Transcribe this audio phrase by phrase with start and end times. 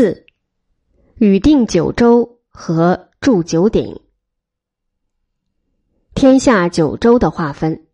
[0.00, 0.24] 四，
[1.16, 4.00] 禹定九州和筑九鼎。
[6.14, 7.84] 天下九州的划分。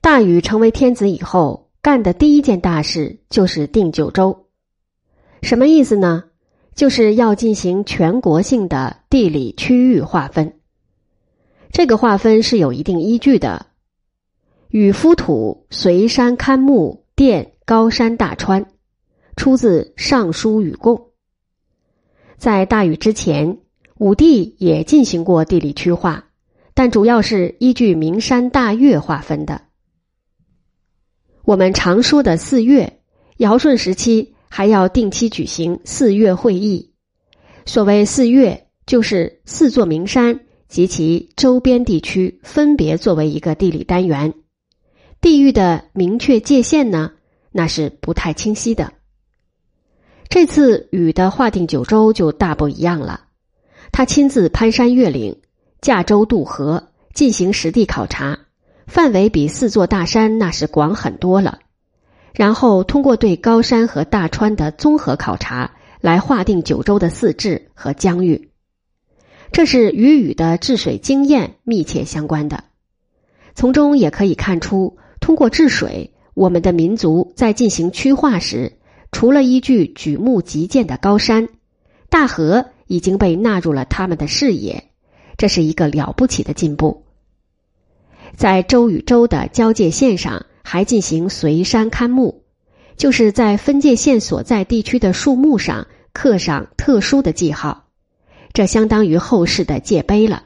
[0.00, 4.46] 大禹成为天子以后，干的第一件大事就是定九州。
[5.42, 6.24] 什么意思呢？
[6.74, 10.58] 就是要进行全国性的地理区域划分。
[11.72, 13.66] 这个划分是有一定依据的。
[14.70, 18.72] 禹夫土随山堪木奠高山大川，
[19.38, 20.96] 出自《尚书禹贡》。
[22.36, 23.58] 在大禹之前，
[23.96, 26.26] 武帝也进行过地理区划，
[26.74, 29.62] 但主要是依据名山大岳划分的。
[31.44, 33.00] 我们常说的四岳，
[33.36, 36.92] 尧舜时期还要定期举行四岳会议。
[37.64, 44.34] 所谓四岳，就是四座名山及其周边地区分别作为一个地理单元。
[45.20, 47.12] 地域的明确界限呢，
[47.52, 48.94] 那是不太清晰的。
[50.28, 53.22] 这次禹的划定九州就大不一样了，
[53.92, 55.40] 他亲自攀山越岭，
[55.80, 58.38] 驾舟渡河，进行实地考察，
[58.86, 61.60] 范围比四座大山那是广很多了。
[62.34, 68.50] 然后通过对高山和大川的综合考察，来划定九州的四治和疆域，
[69.50, 72.64] 这是与禹的治水经验密切相关的。
[73.54, 74.98] 从中也可以看出。
[75.20, 78.77] 通过治水，我们的民族在进行区划时，
[79.12, 81.48] 除了依据举目即见的高山，
[82.08, 84.90] 大河已经被纳入了他们的视野，
[85.36, 87.04] 这是一个了不起的进步。
[88.36, 92.42] 在州与州的交界线上，还进行随山勘木，
[92.96, 97.88] 就是在分界线所在地区的树木上刻上特殊的记号，
[98.52, 100.44] 这相当于后世的界碑了。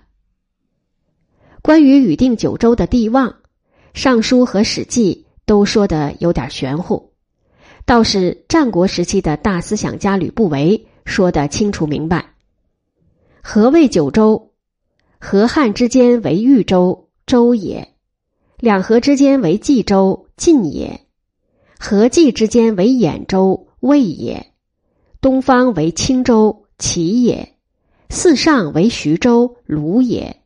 [1.61, 3.29] 关于禹定九州的地望。
[4.01, 7.12] 《尚书》和《史记》都说的有点玄乎，
[7.93, 12.25] 倒是战国时期的大思想家吕不韦说的清楚明白。
[13.43, 14.53] 何谓九州？
[15.21, 17.89] 河汉之间为豫州，州也；
[18.59, 21.01] 两河之间为冀州，晋也；
[21.79, 24.47] 河冀之间为兖州，魏也；
[25.21, 27.47] 东方为青州，齐也；
[28.09, 30.37] 四上为徐州，鲁也；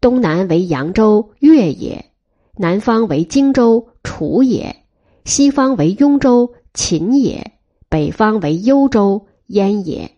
[0.00, 2.12] 东南为扬州，越也。
[2.56, 4.76] 南方为荆州，楚也；
[5.24, 7.52] 西方为雍州，秦也；
[7.88, 10.10] 北方为幽州，燕也。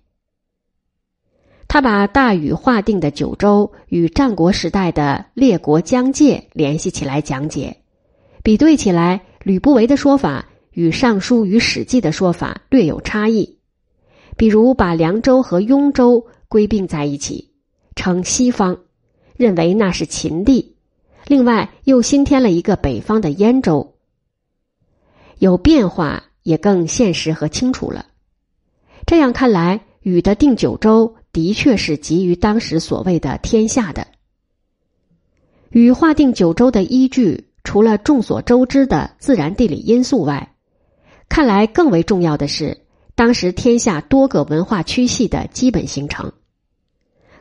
[1.69, 7.77] 他把大禹划定的九州与战国时代的列国疆界联系起来讲解，
[8.43, 13.59] 比对起来，吕不韦的说法与《尚书》与《史记》的说法略有差异。
[14.39, 17.51] 比如把凉州和雍州归并在一起，
[17.95, 18.79] 称西方，
[19.37, 20.77] 认为那是秦地。
[21.27, 23.95] 另外，又新添了一个北方的燕州，
[25.39, 28.07] 有变化，也更现实和清楚了。
[29.05, 34.07] 这样看来，禹的定九州的确是基于当时所谓的天下的。
[35.71, 40.55] 禹划定九州的依据，除了众所周知的自然地理因素外，
[41.29, 42.87] 看来更为重要的是
[43.17, 46.33] 当时天下多个文化区系的基本形成。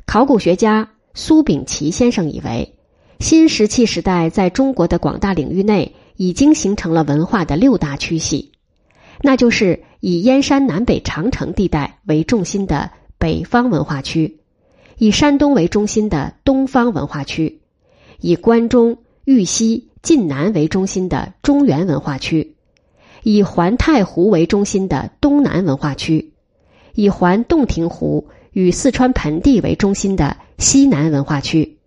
[0.08, 2.72] 考古学家苏秉琦先生以为。
[3.18, 8.52] 新石器时代在中国的广大领域内已经形成了文化的六大区系，
[9.22, 14.40] 那就是以燕山南北长城地带为中心的北方文化区，
[14.98, 17.62] 以山东为中心的东方文化区，
[18.20, 22.56] 以关中、豫西、晋南为中心的中原文化区，
[23.24, 26.34] 以环太湖为中心的东南文化区，
[26.94, 31.78] 以环洞庭湖与四川盆地为中心的西南文化区。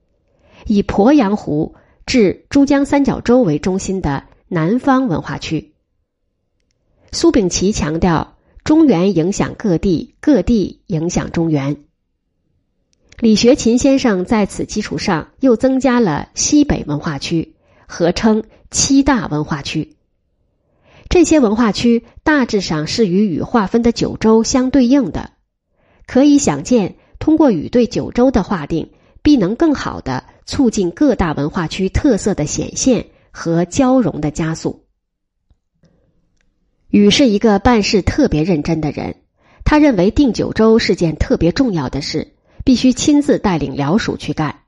[0.67, 1.75] 以鄱阳湖
[2.05, 5.72] 至珠江三角洲为中心的南方文化区。
[7.11, 11.77] 苏秉琦强调，中原影响各地，各地影响中原。
[13.19, 17.55] 李学勤先生在此基础上又增加了西北文化区，
[17.87, 19.97] 合称七大文化区。
[21.09, 25.32] 这些文化区大致上是与禹划分的九州相对应的，
[26.06, 28.91] 可以想见，通过禹对九州的划定，
[29.23, 30.25] 必能更好的。
[30.44, 34.88] 促进各大文化区特色的显现和交融的加速。
[36.90, 39.17] 禹是一个办事特别认真的人，
[39.62, 42.32] 他认为定九州是件特别重要的事，
[42.64, 44.61] 必须亲自带领辽属去干。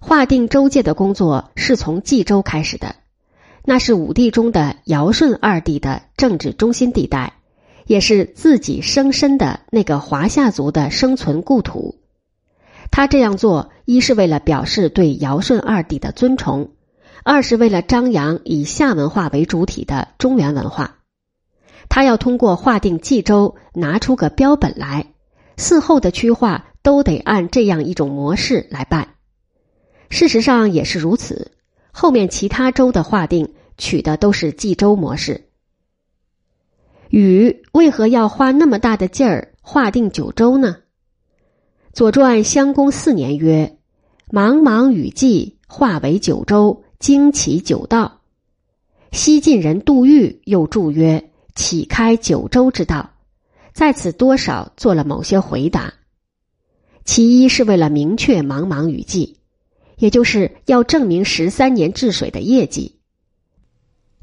[0.00, 2.96] 划定州界的工作是从冀州开始的，
[3.64, 7.34] 那是五帝中的尧舜二帝的政治中心地带，
[7.86, 12.00] 也是自己生身的那个华夏族的生存故土。
[12.90, 16.72] 他这样做，一是为了表示对尧舜二帝的尊崇，
[17.22, 20.96] 二是为了张扬以夏文化为主体的中原文化。
[21.88, 25.14] 他要通过划定冀州拿出个标本来，
[25.56, 29.14] 嗣后的区划都得按这样一种模式来办。
[30.10, 31.52] 事实上也是如此，
[31.90, 35.48] 后面其他州的划定取的都是冀州模式。
[37.10, 40.76] 禹为何要花那么大的劲儿划定九州呢？
[41.94, 43.78] 《左传》襄公四年曰
[44.30, 48.20] ：“茫茫雨季，化为九州，经其九道。”
[49.10, 51.27] 西晋人杜预又注曰
[51.58, 53.10] ：“启开九州之道。”
[53.74, 55.92] 在此多少做了某些回答。
[57.04, 59.38] 其一是为了明确茫茫雨季，
[59.96, 63.00] 也就是要证明十三年治水的业绩。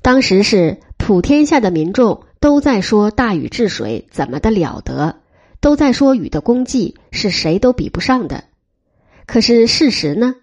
[0.01, 2.23] 当时是普天下的民众。
[2.41, 5.15] 都在说大禹治水怎么的了得，
[5.61, 8.43] 都在说禹的功绩是谁都比不上的。
[9.25, 10.35] 可是事实呢？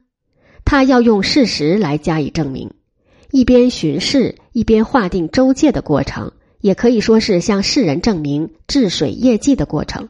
[0.65, 2.73] 他要用事实来加以证明，
[3.31, 6.33] 一边巡视，一边划定州界的过程，
[6.63, 10.09] 也可以说是向世人证明治水业绩的过程。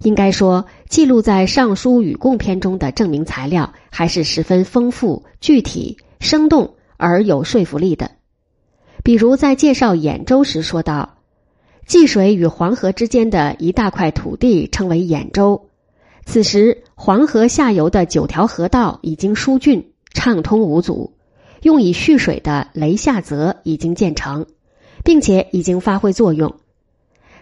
[0.00, 8.10] 应该说，记录在《尚书禹贡篇》中的证明材料还是十分丰富、具体、生动而有说服力的。
[9.04, 11.18] 比如在介绍兖州时说道
[11.86, 15.68] ：“济水与黄河之间的一大块土地称为兖州。
[16.24, 21.14] 此时黄河下游的九条河道已经疏浚畅通无阻，
[21.62, 24.46] 用以蓄水的雷下泽已经建成，
[25.08, 26.56] 并且已经发挥作用。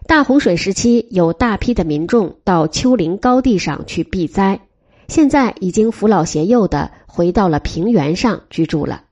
[0.06, 4.60] 大洪水时期有大批的民众到丘陵高地上去避灾，
[5.08, 9.02] 现在已经扶老携幼的回到了平原上居住了，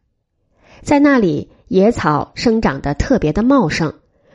[0.82, 3.94] 在那里。”野草生长得特别的茂盛，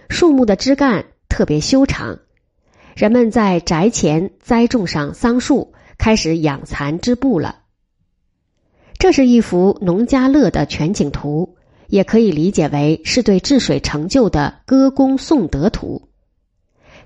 [0.10, 2.20] 树木的枝干特别修长。
[2.96, 7.60] 人们在宅前栽种上桑树，开始养蚕织布了。
[8.98, 11.56] 这是一幅农家乐的全景图，
[11.90, 16.08] 也可以理解为是对治水成就的歌功颂德图。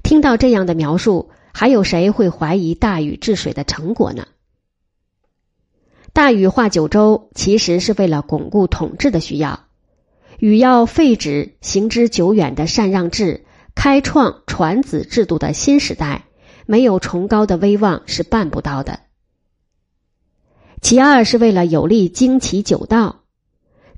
[0.04, 4.28] 听到这样的描述，还有谁会怀疑大禹治水的成果呢？
[6.12, 9.66] 大禹划九州，其实是为了巩固统治的需要。
[10.40, 13.46] 禹要废止行之久远的禅让制，
[13.76, 16.26] 开创传子制度的新时代，
[16.66, 19.00] 没有崇高的威望是办不到的。
[20.82, 23.23] 其二是为了有力经其九道，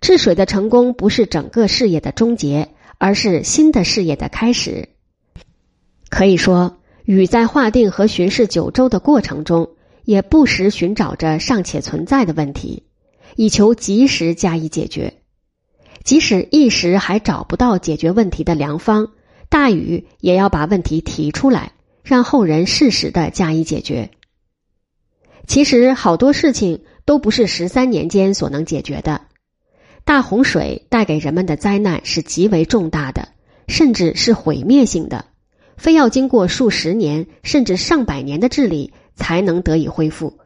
[0.02, 4.90] 治水的成功不是整个事业的终结，而是新的事业的开始。
[6.10, 9.70] 可以说，禹在划定和巡视九州的过程中，
[10.04, 12.84] 也不时寻找着尚且存在的问题，
[13.36, 15.14] 以求及时加以解决。
[16.04, 19.12] 即使一时还找不到解决问题的良方，
[19.50, 21.72] 大禹也要把问题提出来，
[22.04, 24.12] 让后人适时的加以解决。
[25.48, 29.22] 其实好多事情都不是十三年间所能解决的。
[30.06, 33.30] 大洪水带给人们的灾难是极为重大的，
[33.68, 35.26] 甚至是毁灭性的，
[35.78, 40.38] 非要经过数十年甚至上百年的治理才能得以恢复。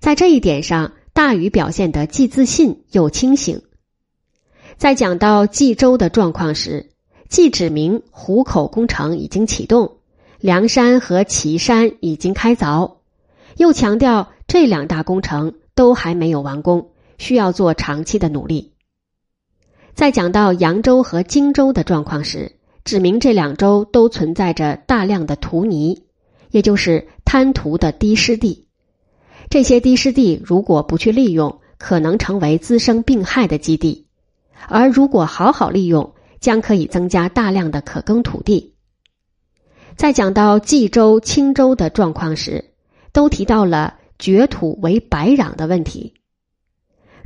[0.00, 3.62] 在这一点上，大禹表现得既自信又清醒。
[4.78, 6.90] 在讲到冀州的状况时，
[7.28, 9.98] 既指明湖口工程已经启动，
[10.40, 12.96] 梁山和岐山已经开凿，
[13.56, 18.71] 又强调这两大工程都还没有完工，需要做长期的努力。
[19.94, 22.52] 在讲到扬州和荆州的状况时，
[22.84, 26.04] 指明这两州都存在着大量的土泥，
[26.50, 28.66] 也就是滩涂的低湿地，
[29.50, 34.06] 这些低湿地如果不去利用，可能成为滋生病害的基地。
[34.68, 38.74] 而如果好好利用，将可以增加大量的可耕土地。
[39.94, 42.72] 在讲到冀州、青州的状况时，
[43.12, 46.14] 都提到了掘土为白壤的问题。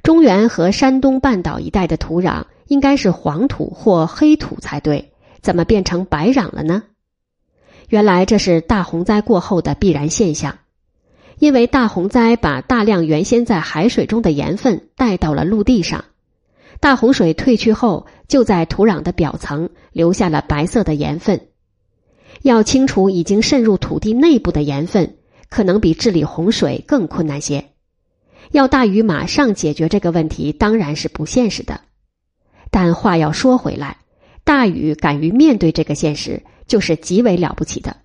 [0.02, 6.82] 中原和山东半岛一带的土壤应该是黄土或黑土才对，怎么变成白壤了呢？
[7.88, 10.58] 原来这是大洪灾过后的必然现象，
[11.38, 16.04] 因为大洪灾把大量原先在海水中的盐分带到了陆地上。
[16.80, 21.49] 大洪水退去后，就在土壤的表层留下了白色的盐分。
[22.42, 25.16] 要清除已经渗入土地内部的盐分，
[25.49, 27.66] 可能比治理洪水更困难些。
[28.50, 31.80] 要大禹马上解决这个问题，当然是不现实的。
[32.76, 33.97] 但话要说回来，
[34.45, 37.97] 大禹敢于面对这个现实，就是极为了不起的。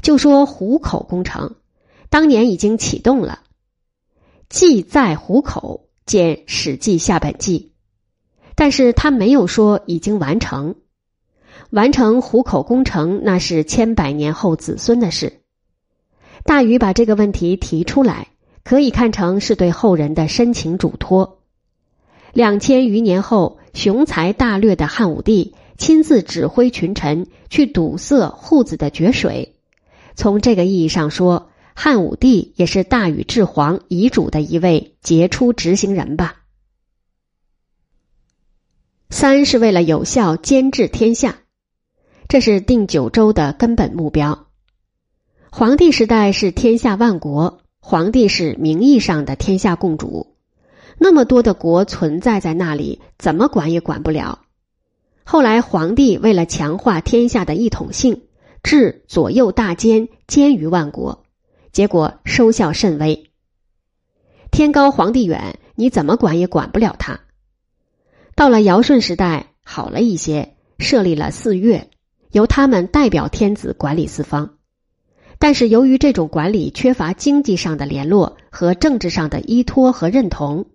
[0.00, 1.56] 就说湖口工程，
[2.08, 3.40] 当年已经启动了，
[4.48, 5.90] 既在湖口。
[6.06, 7.58] 见《史记·下本纪》，
[8.54, 10.76] 但是他没有说已经完成。
[11.68, 15.42] 完成湖口工程，那是千百年后子孙的事。
[16.44, 18.28] 大禹把这个问题提出来，
[18.64, 21.43] 可以看成是对后人的深情嘱托。
[22.34, 29.54] 两千余年后，雄才大略的汉武帝亲自指挥群臣去堵塞户子的决水。
[30.16, 36.42] 从这个意义上说，汉武帝也是大禹治皇遗嘱的一位杰出执行人吧。
[39.10, 41.38] 三是为了有效监治天下，
[42.26, 44.48] 这是定九州的根本目标。
[45.50, 50.33] 皇帝时代是天下万国，皇帝是名义上的天下共主，
[50.98, 54.40] 那么多的国存在在那里，怎么管也管不了。
[55.24, 58.22] 后来皇帝为了强化天下的一统性，
[58.62, 61.24] 治左右大监，监于万国，
[61.72, 63.30] 结果收效甚微。
[64.50, 67.20] 天高皇帝远，你怎么管也管不了他。
[68.36, 71.90] 到了尧舜时代，好了一些，设立了四岳，
[72.30, 74.58] 由他们代表天子管理四方。
[75.38, 80.66] 但是由于这种管理缺乏经济上的联络和政治上的依托和认同，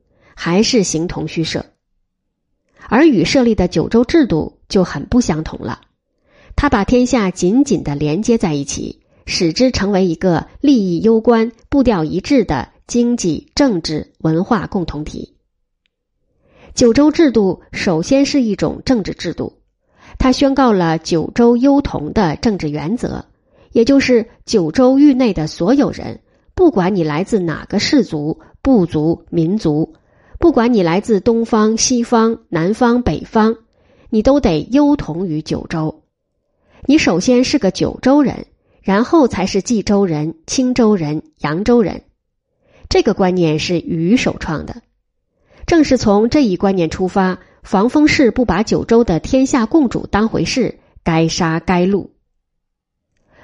[0.42, 1.66] 还是形同虚设。
[2.88, 5.82] 而禹设立的九州制度就很不相同了，
[6.56, 15.36] 他把天下紧紧的连接在一起，使之成为一个利益攸关、步调一致的经济、政治、文化共同体。
[16.74, 19.58] 九州制度首先是一种政治制度，
[20.18, 23.26] 它宣告了九州幽同的政治原则，
[23.74, 26.22] 也就是九州域内的所有人，
[26.56, 29.96] 不管你来自哪个氏族、部族、民族，
[30.40, 33.58] 不管你来自东方、西方、南方、北方，
[34.10, 36.04] 你都得优同于九州。
[36.86, 38.46] 你首先是个九州人，
[38.82, 42.04] 然后才是冀州人、青州人、扬州人。
[42.88, 44.82] 这个观念是禹首创的。
[45.68, 52.08] 正是从这一观念出发，防风氏不把九州的天下共主当回事，该杀该戮。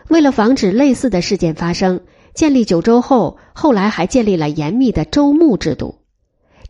[0.07, 1.99] 为了防止类似的事件发生，
[2.33, 5.99] 建立九州后，后来还建立了严密的州牧制度，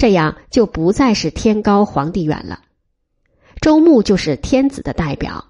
[0.06, 2.60] 这样就不再是天高皇帝远了。
[3.60, 5.46] 周穆就是天子的代表，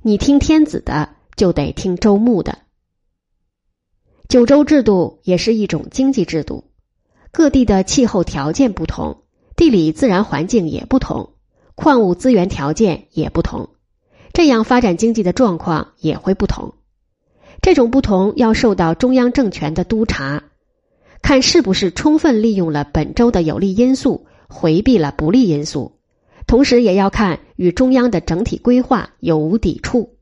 [0.00, 2.58] 你听天子的，就得听周穆的。
[4.26, 6.64] 九州制度也是一种经济制度，
[7.30, 9.22] 各地的气候条件不同。
[9.54, 11.34] 地理自然环境也不同，
[11.76, 13.68] 矿物资源条件也不同，
[14.32, 16.74] 这样发展经济的状况也会不同。
[17.60, 20.42] 这种不同要受到中央政权的督查，
[21.22, 25.92] 看是不是充分利用了本州的有利因素，回避了不利因素，
[26.46, 30.16] 同时也要看与中央的整体规划有无抵触。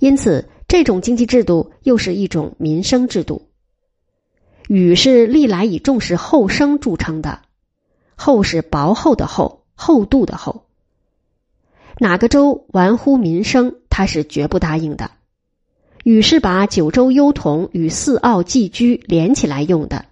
[0.00, 3.48] 因此，这种经济制度又是一种民生制度。
[4.68, 7.42] 禹是历来以重视后生著称的。
[8.16, 10.66] 厚是薄厚的厚，厚度的厚。
[11.98, 15.10] 哪个州玩忽民生，他是绝不答应的。
[16.06, 20.04] 禹是把九州幽同与四奥寄居连起来用的。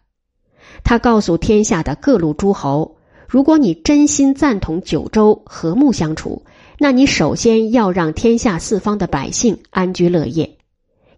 [0.82, 2.96] 他告诉天下的各路诸侯：
[3.28, 6.42] 如果你真心赞同九州和睦相处，
[6.80, 10.58] 那你首先要让天下四方的百姓安居乐业，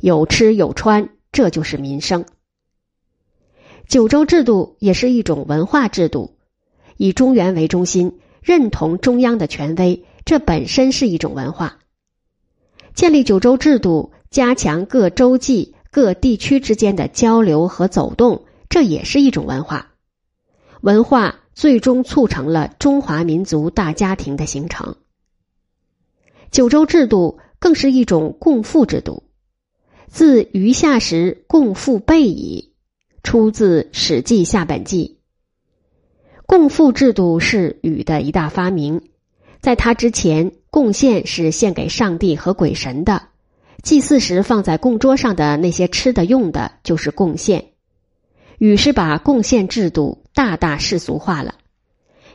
[0.01, 2.27] 有吃有穿，这就是民生。
[3.89, 6.37] 九州制度也是一种文化制度。
[6.99, 11.79] 以中原为中心，认同中央的权威，这本身是一种文化。
[12.95, 19.93] 建立九州制度，加强各州际、各地区之间的交流和走动，这也是一种文化。
[20.83, 24.97] 文化最终促成了中华民族大家庭的形成。
[26.51, 29.25] 九州制度更是一种共富制度，
[30.07, 32.73] 自余下时共富备矣，
[33.23, 35.19] 出自《史记下本纪》。
[36.47, 39.03] 共富制度是禹的一大发明，
[39.61, 43.29] 在他之前，贡献是献给上帝和鬼神的，
[43.83, 47.73] 祭祀时放在供桌上的那些吃的用的，就是贡献。
[48.59, 51.55] 禹是把贡献制度大大世俗化了。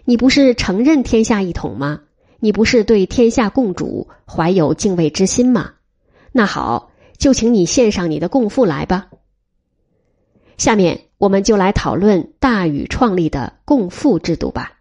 [0.05, 2.01] 你不是承认天下一统吗？
[2.39, 5.73] 你不是对天下共主怀有敬畏之心吗？
[6.31, 9.07] 那好，就请你献上你的贡赋来吧。
[10.57, 11.01] 下面。
[11.21, 14.79] 我们就来讨论大禹创立的共赋制度吧。